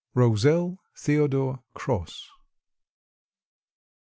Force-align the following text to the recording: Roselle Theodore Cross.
Roselle 0.15 0.79
Theodore 0.97 1.59
Cross. 1.75 2.27